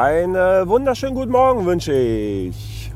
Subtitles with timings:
[0.00, 0.34] Einen
[0.66, 2.90] wunderschönen guten Morgen wünsche ich.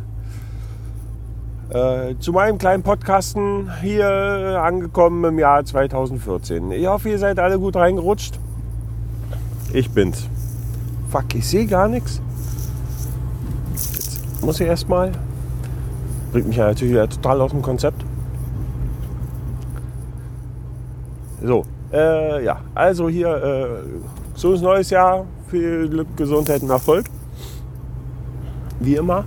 [1.69, 4.09] Äh, zu meinem kleinen Podcasten hier
[4.65, 6.73] angekommen im Jahr 2014.
[6.73, 8.41] Ich hoffe, ihr seid alle gut reingerutscht.
[9.75, 10.31] Ich bin's.
[11.11, 12.23] Fuck, ich sehe gar nichts.
[13.75, 15.13] Jetzt muss ich erstmal.
[16.33, 18.03] Bringt mich ja natürlich wieder total aus dem Konzept.
[21.43, 23.67] So, äh, ja, also hier, äh,
[24.37, 27.07] so ist neues Jahr, viel Glück, Gesundheit und Erfolg.
[28.81, 29.25] Wie immer.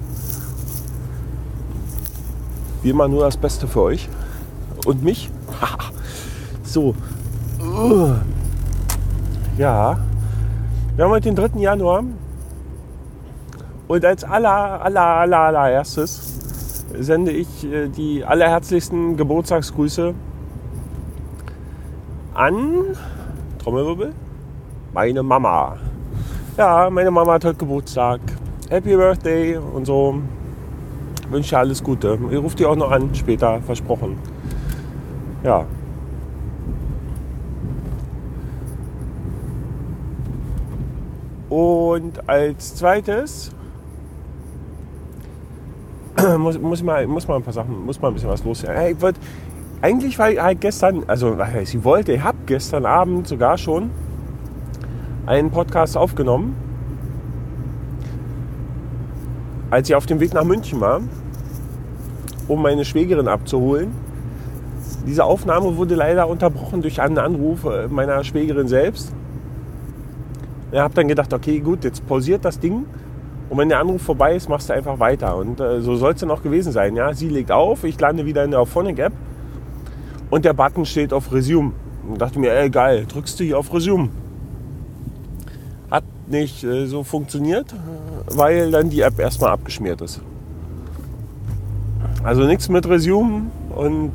[2.84, 4.10] Wie immer nur das Beste für euch
[4.86, 5.30] und mich.
[6.64, 6.96] so.
[9.58, 9.98] Ja.
[10.96, 11.60] Wir haben heute den 3.
[11.60, 12.04] Januar.
[13.88, 20.14] Und als aller, aller, aller, allererstes sende ich äh, die allerherzlichsten Geburtstagsgrüße
[22.34, 22.86] an
[23.60, 24.14] Trommelwirbel,
[24.94, 25.78] meine Mama.
[26.58, 28.20] Ja, meine Mama hat heute Geburtstag.
[28.68, 30.20] Happy Birthday und so.
[31.30, 32.18] Wünsche dir alles Gute.
[32.32, 34.18] Ich rufe die auch noch an, später, versprochen.
[35.44, 35.68] Ja.
[41.48, 43.52] Und als zweites
[46.40, 48.96] muss, muss, mal, muss mal ein paar Sachen, muss mal ein bisschen was los sein.
[48.96, 49.20] Ich wollte
[49.84, 53.92] eigentlich war ich halt gestern, also ich wollte, ich habe gestern Abend sogar schon
[55.28, 56.56] einen Podcast aufgenommen,
[59.70, 61.02] als ich auf dem Weg nach München war,
[62.48, 63.92] um meine Schwägerin abzuholen.
[65.06, 69.14] Diese Aufnahme wurde leider unterbrochen durch einen Anruf äh, meiner Schwägerin selbst.
[70.72, 72.86] Ich habe dann gedacht, okay, gut, jetzt pausiert das Ding.
[73.50, 75.36] Und wenn der Anruf vorbei ist, machst du einfach weiter.
[75.36, 76.96] Und äh, so soll es dann auch gewesen sein.
[76.96, 77.14] Ja?
[77.14, 79.14] Sie legt auf, ich lande wieder in der Auphonic-App
[80.30, 81.74] und der Button steht auf Resume.
[82.08, 84.10] Und dachte mir, ey geil, drückst du hier auf Resume.
[86.28, 87.74] Nicht äh, so funktioniert,
[88.28, 90.22] weil dann die App erstmal abgeschmiert ist.
[92.24, 93.44] Also nichts mit Resume
[93.74, 94.12] und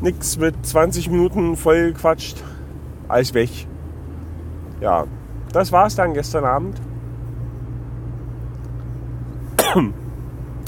[0.00, 2.42] nichts mit 20 Minuten voll gequatscht.
[3.08, 3.50] Alles weg.
[4.80, 5.06] Ja,
[5.52, 6.80] das war es dann gestern Abend.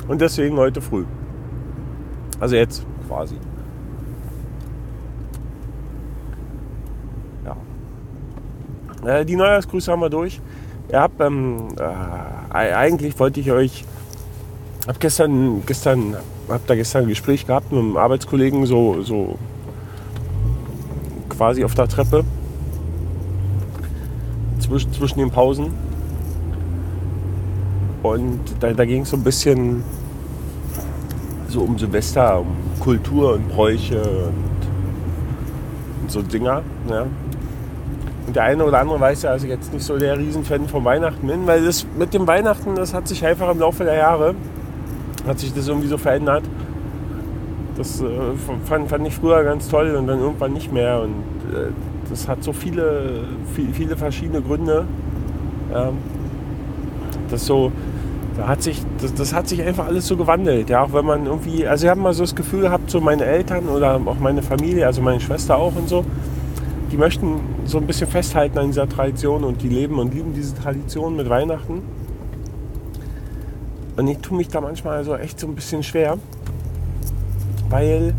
[0.08, 1.04] Und deswegen heute früh.
[2.40, 3.36] Also jetzt quasi.
[9.06, 10.40] Äh, die Neujahrsgrüße haben wir durch.
[10.90, 13.84] Ihr habt, ähm, äh, eigentlich wollte ich euch,
[14.86, 16.16] hab gestern, gestern,
[16.48, 19.38] hab da gestern ein Gespräch gehabt mit einem Arbeitskollegen, so, so
[21.28, 22.24] quasi auf der Treppe
[24.58, 25.72] zwischen, zwischen den Pausen.
[28.02, 29.82] Und da, da ging es so ein bisschen
[31.48, 32.48] so um Silvester, um
[32.80, 36.62] Kultur und Bräuche und, und so Dinger.
[36.88, 37.06] Ja.
[38.26, 40.84] Und der eine oder andere weiß ja, dass ich jetzt nicht so der Riesenfan von
[40.84, 44.34] Weihnachten bin, weil das mit dem Weihnachten, das hat sich einfach im Laufe der Jahre,
[45.26, 46.44] hat sich das irgendwie so verändert.
[47.76, 48.06] Das äh,
[48.66, 51.02] fand, fand ich früher ganz toll und dann irgendwann nicht mehr.
[51.02, 51.70] Und äh,
[52.08, 53.24] das hat so viele,
[53.54, 54.86] viele, viele verschiedene Gründe.
[55.74, 55.98] Ähm,
[57.30, 57.72] das so,
[58.36, 60.70] da hat sich, das, das, hat sich einfach alles so gewandelt.
[60.70, 63.24] Ja, auch wenn man irgendwie, also ich habe mal so das Gefühl gehabt, so meine
[63.24, 66.04] Eltern oder auch meine Familie, also meine Schwester auch und so,
[66.94, 70.54] die möchten so ein bisschen festhalten an dieser Tradition und die leben und lieben diese
[70.54, 71.82] Tradition mit Weihnachten.
[73.96, 76.18] Und ich tue mich da manchmal so echt so ein bisschen schwer,
[77.68, 78.14] weil,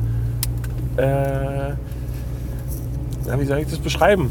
[0.98, 4.30] äh, ja, wie soll ich das beschreiben?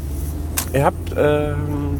[0.73, 1.99] Ihr habt, ähm,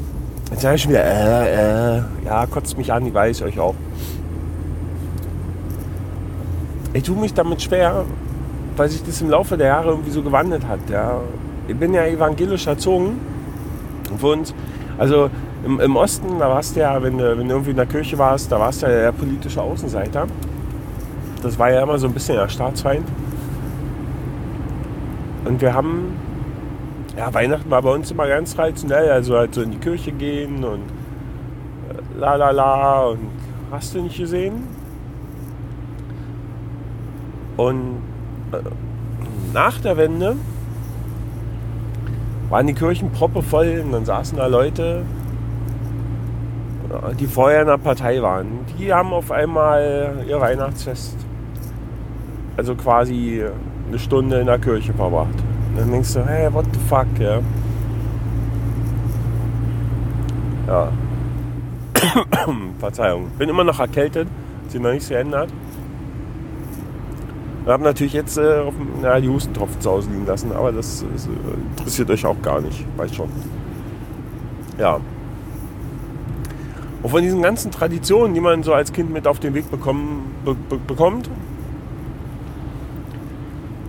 [0.51, 3.73] jetzt sage ich schon wieder, äh, äh, ja, kotzt mich an, ich weiß euch auch.
[6.93, 8.05] Ich tue mich damit schwer,
[8.77, 10.87] weil sich das im Laufe der Jahre irgendwie so gewandelt hat.
[10.91, 11.21] Ja
[11.67, 13.19] ich bin ja evangelisch erzogen.
[14.21, 14.53] Uns,
[14.97, 15.29] also
[15.65, 18.17] im, im, Osten, da warst du ja, wenn du, wenn du irgendwie in der Kirche
[18.17, 20.27] warst, da warst du ja der politische Außenseiter.
[21.41, 23.07] Das war ja immer so ein bisschen der Staatsfeind.
[25.45, 26.15] Und wir haben,
[27.17, 30.63] ja, Weihnachten war bei uns immer ganz traditionell, also halt so in die Kirche gehen
[30.63, 30.81] und
[31.89, 33.19] äh, la la la und
[33.71, 34.63] hast du nicht gesehen?
[37.57, 37.97] Und
[38.51, 38.57] äh,
[39.53, 40.35] nach der Wende
[42.55, 45.01] waren die Kirchen proppevoll und dann saßen da Leute,
[47.19, 48.47] die vorher in der Partei waren.
[48.79, 51.17] Die haben auf einmal ihr Weihnachtsfest,
[52.55, 53.43] also quasi
[53.89, 55.35] eine Stunde in der Kirche verbracht.
[55.71, 57.41] Und dann denkst du, hey, what the fuck, ja.
[60.65, 60.87] Ja.
[62.79, 63.31] Verzeihung.
[63.37, 64.29] Bin immer noch erkältet,
[64.69, 65.49] sich noch nicht geändert.
[67.65, 71.03] Ich habe natürlich jetzt äh, auf, na, die Hustentropfen zu Hause liegen lassen, aber das,
[71.11, 71.29] das äh,
[71.71, 73.27] interessiert euch auch gar nicht, weiß schon.
[74.77, 74.99] Ja.
[77.01, 80.35] Und von diesen ganzen Traditionen, die man so als Kind mit auf den Weg bekommen,
[80.45, 81.27] be, be, bekommt,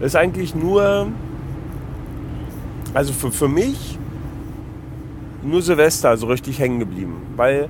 [0.01, 1.09] ist eigentlich nur,
[2.95, 3.99] also für, für mich,
[5.43, 7.17] nur Silvester so richtig hängen geblieben.
[7.37, 7.69] Weil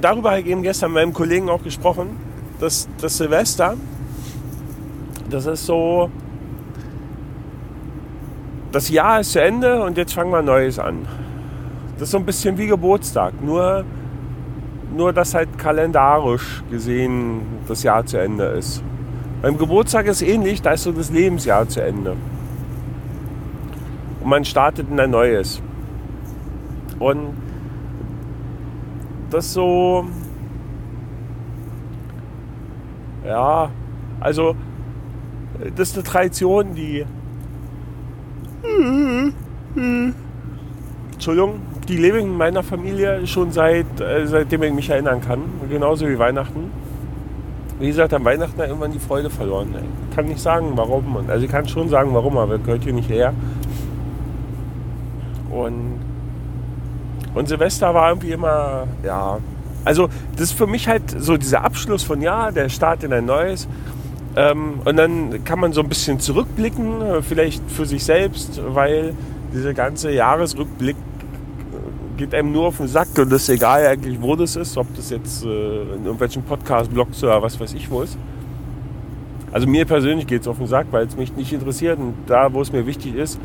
[0.00, 2.16] darüber habe ich eben gestern mit meinem Kollegen auch gesprochen,
[2.58, 3.76] dass das Silvester,
[5.32, 6.10] das ist so,
[8.70, 11.06] das Jahr ist zu Ende und jetzt fangen wir Neues an.
[11.94, 13.84] Das ist so ein bisschen wie Geburtstag, nur,
[14.94, 18.82] nur dass halt kalendarisch gesehen das Jahr zu Ende ist.
[19.40, 22.14] Beim Geburtstag ist ähnlich, da ist so das Lebensjahr zu Ende.
[24.20, 25.62] Und man startet in ein neues.
[26.98, 27.36] Und
[29.30, 30.04] das so,
[33.24, 33.70] ja,
[34.20, 34.54] also
[35.76, 37.04] das ist eine Tradition, die,
[41.12, 45.42] Entschuldigung, die lebe ich in meiner Familie schon seit, äh, seitdem ich mich erinnern kann,
[45.68, 46.70] genauso wie Weihnachten.
[47.78, 49.74] Wie gesagt, am Weihnachten hat irgendwann die Freude verloren.
[50.10, 51.16] Ich kann nicht sagen, warum.
[51.28, 53.34] Also ich kann schon sagen, warum, aber gehört hier nicht her.
[55.50, 56.00] Und
[57.34, 59.38] und Silvester war irgendwie immer, ja,
[59.84, 63.24] also das ist für mich halt so dieser Abschluss von Jahr, der Start in ein
[63.24, 63.66] neues.
[64.34, 69.14] Ähm, und dann kann man so ein bisschen zurückblicken, äh, vielleicht für sich selbst, weil
[69.52, 74.20] dieser ganze Jahresrückblick äh, geht einem nur auf den Sack und das ist egal eigentlich,
[74.22, 78.00] wo das ist, ob das jetzt äh, in irgendwelchen Podcast-Blogs oder was weiß ich wo
[78.02, 78.16] ist.
[79.52, 82.54] Also mir persönlich geht es auf den Sack, weil es mich nicht interessiert und da,
[82.54, 83.38] wo es mir wichtig ist,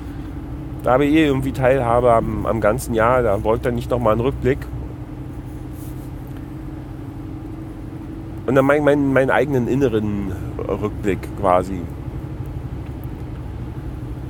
[0.83, 3.21] da habe ich eh irgendwie Teilhabe am, am ganzen Jahr.
[3.23, 4.59] Da wollte ich dann nicht nochmal einen Rückblick.
[8.47, 11.81] Und dann meinen mein, meinen eigenen inneren Rückblick quasi.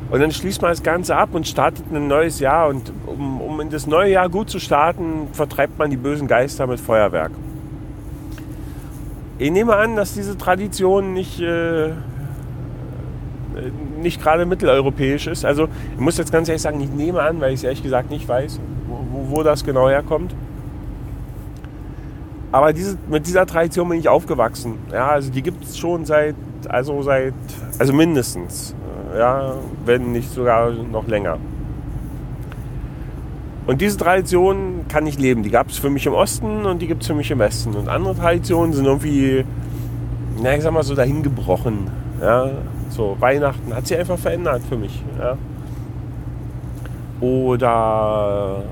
[0.10, 2.68] Und dann schließt man das Ganze ab und startet ein neues Jahr.
[2.68, 6.66] Und um, um in das neue Jahr gut zu starten, vertreibt man die bösen Geister
[6.66, 7.32] mit Feuerwerk.
[9.38, 11.92] Ich nehme an, dass diese Tradition nicht äh,
[14.02, 15.46] nicht gerade mitteleuropäisch ist.
[15.46, 18.10] Also ich muss jetzt ganz ehrlich sagen, ich nehme an, weil ich es ehrlich gesagt
[18.10, 20.34] nicht weiß, wo, wo das genau herkommt.
[22.52, 24.76] Aber diese, mit dieser Tradition bin ich aufgewachsen.
[24.92, 26.36] Ja, also die gibt es schon seit,
[26.70, 27.34] also seit,
[27.78, 28.74] also mindestens,
[29.18, 29.56] ja,
[29.86, 31.38] wenn nicht sogar noch länger.
[33.68, 35.44] Und diese Tradition kann ich leben.
[35.44, 37.76] Die gab es für mich im Osten und die gibt es für mich im Westen.
[37.76, 39.44] Und andere Traditionen sind irgendwie,
[40.42, 41.92] na, ich sag mal so dahingebrochen.
[42.22, 42.50] Ja,
[42.90, 45.04] so, Weihnachten hat sich einfach verändert für mich.
[45.20, 45.38] Ja.
[47.20, 48.64] Oder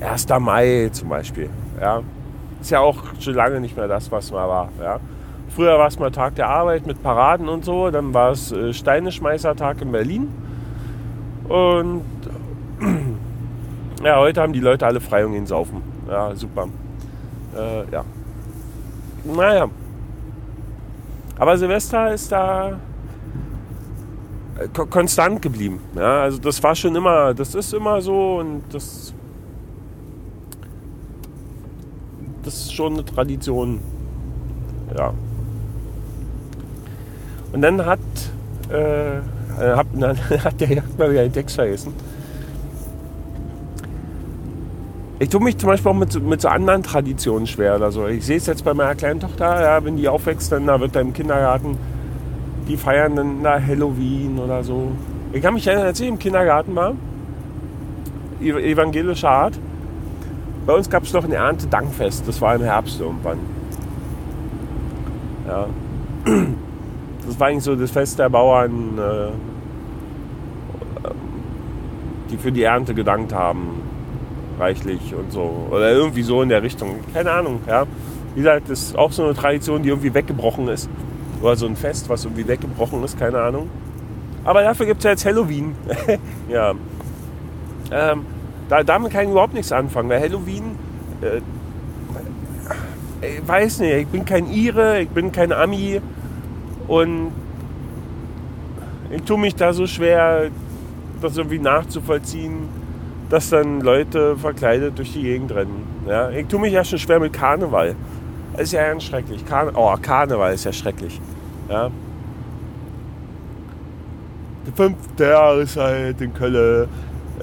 [0.00, 0.26] 1.
[0.40, 1.50] Mai zum Beispiel.
[1.78, 2.00] Ja.
[2.62, 4.68] Ist ja auch schon lange nicht mehr das, was mal war.
[4.80, 5.00] Ja.
[5.48, 7.90] Früher war es mal Tag der Arbeit mit Paraden und so.
[7.90, 10.28] Dann war es äh, Steineschmeißertag in Berlin.
[11.48, 12.04] Und
[14.04, 15.82] ja, heute haben die Leute alle frei und gehen saufen.
[16.08, 16.68] Ja, super.
[17.56, 18.04] Äh, ja.
[19.24, 19.68] Naja.
[21.36, 22.78] Aber Silvester ist da
[24.88, 25.80] konstant geblieben.
[25.96, 29.12] Ja, also das war schon immer, das ist immer so und das,
[32.44, 33.80] das ist schon eine Tradition.
[34.96, 35.12] Ja.
[37.52, 38.00] Und dann hat,
[38.70, 39.20] äh,
[39.58, 41.92] hab, dann hat der Jagd mal wieder den Text vergessen.
[45.18, 48.08] Ich tue mich zum Beispiel auch mit, mit so anderen Traditionen schwer oder so.
[48.08, 50.96] Ich sehe es jetzt bei meiner kleinen Tochter, ja, wenn die aufwächst, dann da wird
[50.96, 51.78] er im Kindergarten
[52.68, 54.92] die feiern dann na, Halloween oder so.
[55.32, 56.94] Ich kann mich erinnern, als ich im Kindergarten war,
[58.40, 59.58] evangelischer Art,
[60.66, 63.38] bei uns gab es noch ein Erntedankfest, das war im Herbst irgendwann.
[65.46, 65.66] Ja.
[67.24, 69.28] Das war eigentlich so das Fest der Bauern, äh,
[72.32, 73.80] die für die Ernte gedankt haben,
[74.58, 75.68] reichlich und so.
[75.70, 76.96] Oder irgendwie so in der Richtung.
[77.14, 77.86] Keine Ahnung, ja.
[78.34, 80.90] Wie gesagt, das ist auch so eine Tradition, die irgendwie weggebrochen ist.
[81.40, 83.68] Oder so ein Fest, was irgendwie weggebrochen ist, keine Ahnung.
[84.44, 85.74] Aber dafür gibt es ja jetzt Halloween.
[86.48, 86.72] ja.
[87.92, 88.24] Ähm,
[88.72, 90.76] da, damit kann ich überhaupt nichts anfangen, weil Halloween,
[91.20, 91.42] äh,
[93.26, 96.00] ich weiß nicht, ich bin kein Ire, ich bin kein Ami
[96.88, 97.32] und
[99.10, 100.48] ich tue mich da so schwer,
[101.20, 102.66] das irgendwie nachzuvollziehen,
[103.28, 105.86] dass dann Leute verkleidet durch die Gegend rennen.
[106.08, 106.30] Ja?
[106.30, 107.94] Ich tue mich ja schon schwer mit Karneval.
[108.54, 109.44] Das ist ja ganz schrecklich.
[109.44, 111.20] Karne oh, Karneval ist ja schrecklich.
[111.68, 111.90] Ja.
[114.66, 116.88] Die fünfte Jahreszeit in Köln,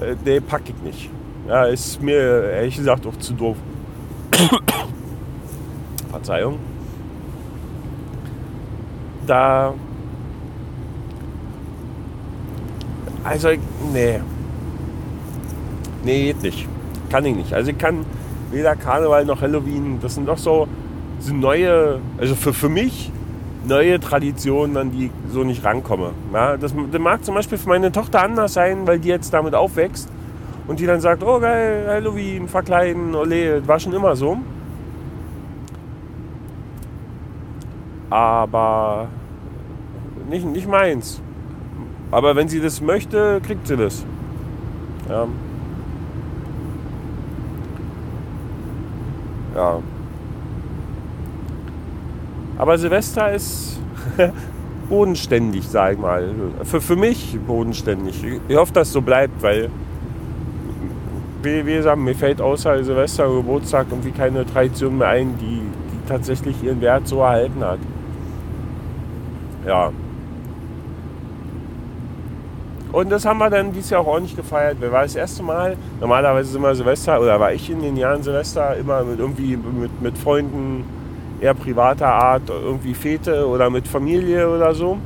[0.00, 1.10] äh, nee, pack ich nicht.
[1.50, 3.56] Ja, ist mir ehrlich gesagt auch zu doof.
[6.12, 6.60] Verzeihung.
[9.26, 9.74] Da.
[13.24, 13.48] Also,
[13.92, 14.20] nee.
[16.04, 16.68] Nee, geht nicht.
[17.10, 17.52] Kann ich nicht.
[17.52, 18.06] Also, ich kann
[18.52, 19.98] weder Karneval noch Halloween.
[20.00, 20.68] Das sind doch so,
[21.18, 23.10] so neue, also für, für mich
[23.66, 26.12] neue Traditionen, an die ich so nicht rankomme.
[26.32, 29.56] Ja, das, das mag zum Beispiel für meine Tochter anders sein, weil die jetzt damit
[29.56, 30.08] aufwächst
[30.70, 34.38] und die dann sagt, oh geil, Halloween, verkleiden, ole, das war schon immer so.
[38.08, 39.08] Aber
[40.28, 41.20] nicht, nicht meins.
[42.12, 44.04] Aber wenn sie das möchte, kriegt sie das.
[45.08, 45.26] Ja.
[49.56, 49.78] ja.
[52.58, 53.80] Aber Silvester ist
[54.88, 56.32] bodenständig, sag ich mal.
[56.62, 58.24] Für, für mich bodenständig.
[58.46, 59.68] Ich hoffe, dass es so bleibt, weil,
[61.42, 65.62] wie, wie gesagt, mir fällt außer Silvester und Geburtstag irgendwie keine Tradition mehr ein, die,
[65.62, 67.78] die tatsächlich ihren Wert so erhalten hat.
[69.66, 69.92] Ja.
[72.92, 74.80] Und das haben wir dann dieses Jahr auch ordentlich gefeiert.
[74.80, 78.22] Wir waren das erste Mal, normalerweise sind wir Silvester, oder war ich in den Jahren
[78.22, 80.84] Silvester immer mit irgendwie mit, mit Freunden
[81.40, 84.98] eher privater Art, irgendwie Fete oder mit Familie oder so.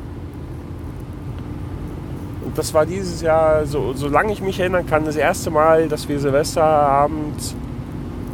[2.55, 6.21] Das war dieses Jahr, so, solange ich mich erinnern kann, das erste Mal, dass wir
[6.21, 7.55] Silvesterabend,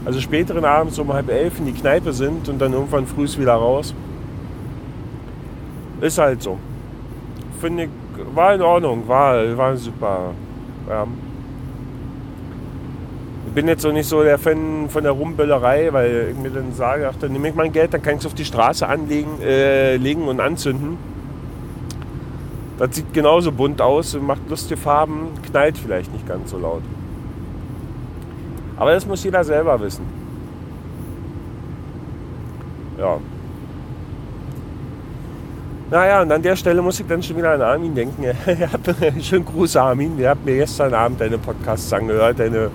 [0.04, 3.54] also späteren Abends um halb elf in die Kneipe sind und dann irgendwann früh wieder
[3.54, 3.94] raus.
[6.00, 6.58] Ist halt so.
[7.60, 7.90] Finde ich,
[8.34, 10.32] war in Ordnung, war, war super.
[10.88, 11.06] Ja.
[13.46, 16.72] Ich bin jetzt so nicht so der Fan von der Rumböllerei, weil ich mir dann
[16.74, 19.40] sage, ach, dann nehme ich mein Geld, dann kann ich es auf die Straße anlegen
[19.42, 20.98] äh, legen und anzünden.
[22.80, 26.80] Das sieht genauso bunt aus, macht lustige Farben, knallt vielleicht nicht ganz so laut.
[28.78, 30.02] Aber das muss jeder selber wissen.
[32.98, 33.18] Ja.
[35.90, 38.24] Naja, und an der Stelle muss ich dann schon wieder an Armin denken.
[39.20, 40.16] Schönen Gruß, Armin.
[40.16, 42.70] Wir haben mir gestern Abend deine Podcasts angehört, deine,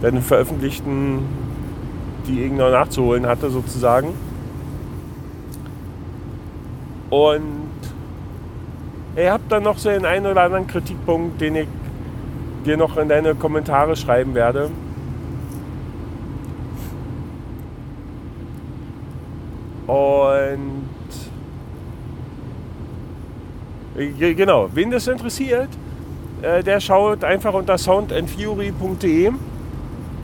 [0.00, 1.26] deine veröffentlichten,
[2.26, 4.14] die noch nachzuholen hatte, sozusagen.
[7.10, 7.69] Und
[9.16, 11.68] ihr habt dann noch so den einen oder anderen Kritikpunkt, den ich
[12.64, 14.70] dir noch in deine Kommentare schreiben werde.
[19.86, 20.80] Und
[24.18, 25.68] Genau, wen das interessiert,
[26.40, 29.30] äh, der schaut einfach unter soundandfury.de.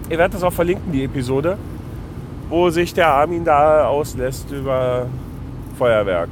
[0.08, 1.58] Ihr werdet das auch verlinken, die Episode,
[2.48, 5.06] wo sich der Armin da auslässt über
[5.76, 6.28] Feuerwerk.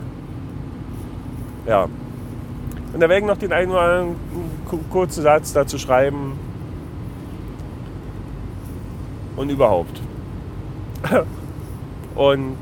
[1.66, 1.87] Ja.
[2.94, 4.16] Und da werde ich noch den einen oder anderen
[4.88, 6.38] kurzen Satz dazu schreiben.
[9.34, 10.00] Und überhaupt.
[12.14, 12.56] Und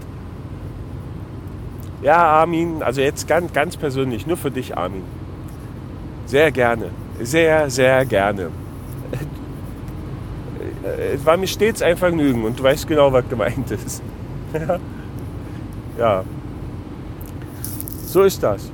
[2.01, 5.05] ja, Armin, also jetzt ganz, ganz persönlich, nur für dich, Armin.
[6.25, 6.87] Sehr gerne.
[7.21, 8.49] Sehr, sehr gerne.
[11.15, 14.03] Es war mir stets ein Vergnügen und du weißt genau, was gemeint ist.
[15.99, 16.25] ja.
[18.07, 18.73] So ist das.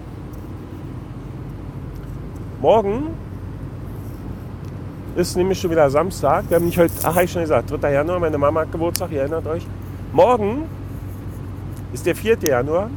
[2.61, 3.11] Morgen
[5.15, 6.45] ist nämlich schon wieder Samstag.
[6.49, 7.93] Wir haben nicht heute, ach, ich schon gesagt, 3.
[7.93, 9.65] Januar, meine Mama hat Geburtstag, ihr erinnert euch.
[10.13, 10.65] Morgen
[11.93, 12.39] ist der 4.
[12.43, 12.91] Januar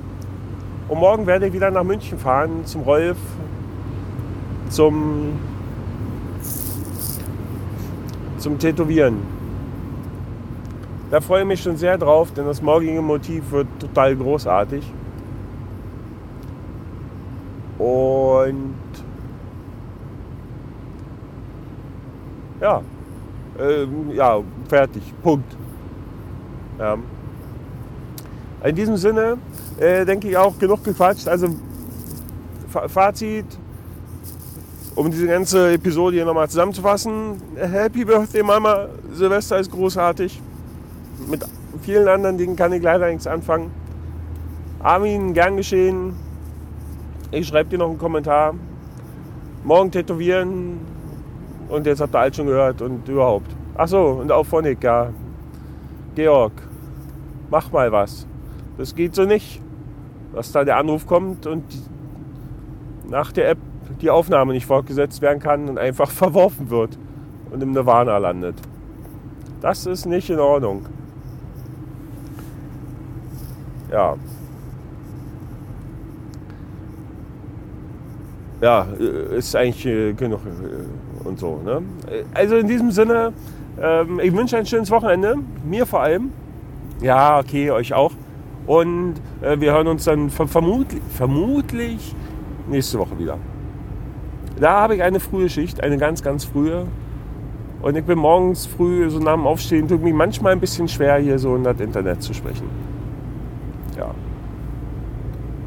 [0.90, 3.18] und morgen werde ich wieder nach München fahren zum Rolf,
[4.70, 5.40] zum,
[8.40, 9.18] zum Tätowieren.
[11.12, 14.92] Da freue ich mich schon sehr drauf, denn das morgige Motiv wird total großartig.
[17.78, 18.74] Und
[22.62, 22.82] ja,
[23.60, 24.40] ähm, ja,
[24.70, 25.58] fertig, Punkt.
[26.80, 26.98] Ja.
[28.64, 29.38] In diesem Sinne
[29.80, 31.28] äh, denke ich auch genug gequatscht.
[31.28, 31.48] Also
[32.88, 33.46] Fazit,
[34.96, 37.42] um diese ganze Episode hier nochmal zusammenzufassen.
[37.56, 40.42] Happy Birthday Mama, Silvester ist großartig.
[41.28, 41.44] Mit
[41.82, 43.72] vielen anderen Dingen kann ich leider nichts anfangen.
[44.80, 46.14] Armin, gern geschehen.
[47.32, 48.54] Ich schreibe dir noch einen Kommentar.
[49.64, 50.80] Morgen tätowieren.
[51.72, 53.50] Und jetzt habt ihr alles schon gehört und überhaupt.
[53.76, 55.10] Achso, und auch Phonik, ja.
[56.16, 56.52] Georg,
[57.50, 58.28] mach mal was.
[58.78, 59.62] Das geht so nicht,
[60.34, 61.64] dass da der Anruf kommt und
[63.10, 63.58] nach der App
[64.02, 67.00] die Aufnahme nicht fortgesetzt werden kann und einfach verworfen wird
[67.52, 68.56] und im Nirvana landet.
[69.62, 70.86] Das ist nicht in Ordnung.
[73.90, 74.16] Ja.
[78.62, 81.60] Ja, äh, ist eigentlich äh, genug äh, und so.
[81.66, 81.82] Ne?
[82.34, 83.34] Also in diesem Sinne,
[83.82, 85.38] ähm, ich wünsche ein schönes Wochenende.
[85.66, 86.32] Mir vor allem.
[87.02, 88.12] Ja, okay, euch auch.
[88.68, 92.16] Und äh, wir hören uns dann vermutlich, vermutlich
[92.70, 93.38] nächste Woche wieder.
[94.60, 96.86] Da habe ich eine frühe Schicht, eine ganz, ganz frühe.
[97.82, 101.18] Und ich bin morgens früh, so nach dem Aufstehen, tut mir manchmal ein bisschen schwer,
[101.18, 102.70] hier so in das Internet zu sprechen.
[103.98, 104.12] Ja.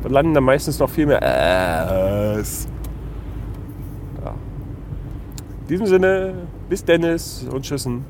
[0.04, 1.20] Da landen dann meistens noch viel mehr
[2.38, 2.68] Äs.
[5.64, 6.34] In diesem Sinne,
[6.68, 8.04] bis Dennis und Tschüssen.